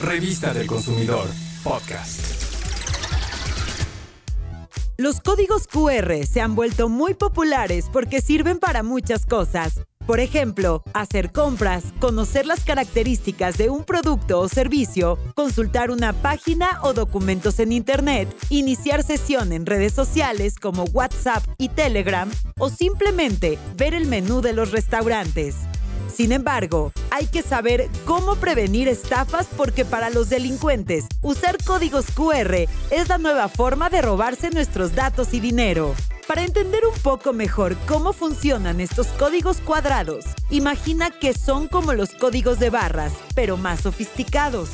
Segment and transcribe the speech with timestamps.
[0.00, 1.28] Revista del Consumidor,
[1.62, 2.20] podcast.
[4.96, 9.82] Los códigos QR se han vuelto muy populares porque sirven para muchas cosas.
[10.06, 16.80] Por ejemplo, hacer compras, conocer las características de un producto o servicio, consultar una página
[16.82, 23.58] o documentos en Internet, iniciar sesión en redes sociales como WhatsApp y Telegram o simplemente
[23.76, 25.56] ver el menú de los restaurantes.
[26.12, 32.66] Sin embargo, hay que saber cómo prevenir estafas porque para los delincuentes, usar códigos QR
[32.90, 35.94] es la nueva forma de robarse nuestros datos y dinero.
[36.26, 42.10] Para entender un poco mejor cómo funcionan estos códigos cuadrados, imagina que son como los
[42.10, 44.70] códigos de barras, pero más sofisticados.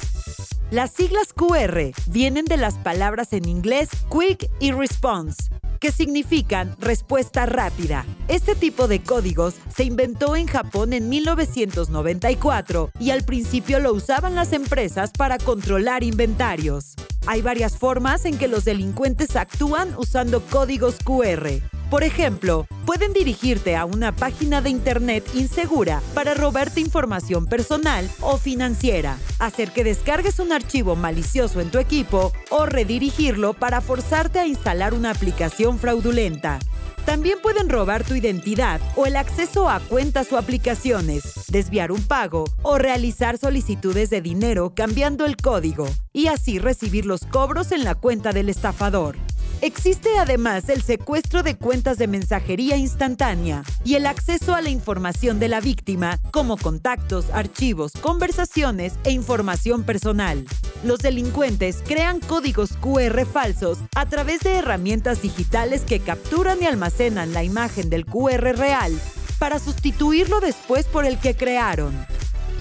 [0.70, 5.50] Las siglas QR vienen de las palabras en inglés Quick y Response,
[5.80, 8.04] que significan respuesta rápida.
[8.28, 14.34] Este tipo de códigos se inventó en Japón en 1994 y al principio lo usaban
[14.34, 16.94] las empresas para controlar inventarios.
[17.28, 21.62] Hay varias formas en que los delincuentes actúan usando códigos QR.
[21.88, 28.38] Por ejemplo, pueden dirigirte a una página de Internet insegura para robarte información personal o
[28.38, 34.48] financiera, hacer que descargues un archivo malicioso en tu equipo o redirigirlo para forzarte a
[34.48, 36.58] instalar una aplicación fraudulenta.
[37.06, 42.44] También pueden robar tu identidad o el acceso a cuentas o aplicaciones, desviar un pago
[42.62, 47.94] o realizar solicitudes de dinero cambiando el código y así recibir los cobros en la
[47.94, 49.16] cuenta del estafador.
[49.62, 55.38] Existe además el secuestro de cuentas de mensajería instantánea y el acceso a la información
[55.38, 60.44] de la víctima, como contactos, archivos, conversaciones e información personal.
[60.86, 67.32] Los delincuentes crean códigos QR falsos a través de herramientas digitales que capturan y almacenan
[67.32, 68.92] la imagen del QR real
[69.40, 71.92] para sustituirlo después por el que crearon.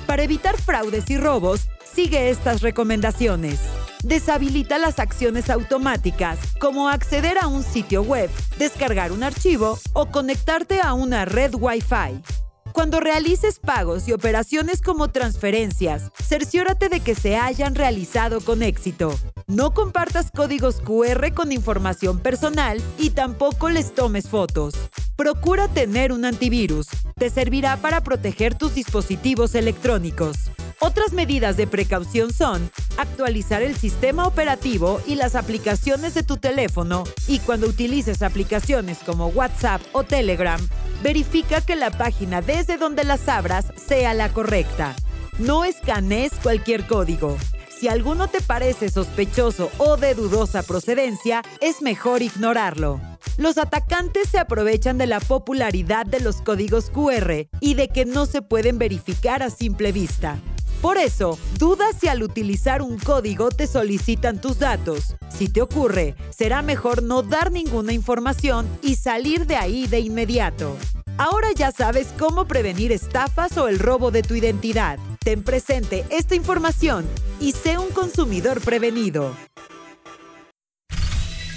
[0.07, 3.59] Para evitar fraudes y robos, sigue estas recomendaciones
[4.03, 8.29] deshabilita las acciones automáticas como acceder a un sitio web,
[8.59, 12.44] descargar un archivo o conectarte a una red Wi-Fi.
[12.75, 19.17] Cuando realices pagos y operaciones como transferencias, cerciórate de que se hayan realizado con éxito.
[19.47, 24.73] No compartas códigos QR con información personal y tampoco les tomes fotos.
[25.15, 26.87] Procura tener un antivirus.
[27.15, 30.35] Te servirá para proteger tus dispositivos electrónicos.
[30.81, 37.05] Otras medidas de precaución son actualizar el sistema operativo y las aplicaciones de tu teléfono
[37.29, 40.59] y cuando utilices aplicaciones como WhatsApp o Telegram,
[41.05, 44.95] verifica que la página desde donde las abras sea la correcta.
[45.37, 47.37] No escanees cualquier código.
[47.69, 52.99] Si alguno te parece sospechoso o de dudosa procedencia, es mejor ignorarlo.
[53.37, 58.25] Los atacantes se aprovechan de la popularidad de los códigos QR y de que no
[58.25, 60.39] se pueden verificar a simple vista.
[60.81, 65.15] Por eso, duda si al utilizar un código te solicitan tus datos.
[65.29, 70.75] Si te ocurre, será mejor no dar ninguna información y salir de ahí de inmediato.
[71.17, 74.99] Ahora ya sabes cómo prevenir estafas o el robo de tu identidad.
[75.23, 77.05] Ten presente esta información
[77.39, 79.33] y sé un consumidor prevenido.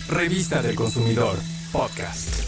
[0.09, 1.37] Revista del Consumidor,
[1.71, 2.48] podcast.